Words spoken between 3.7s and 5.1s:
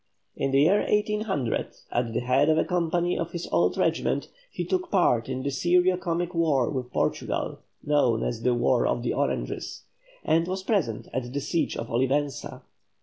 regiment, he took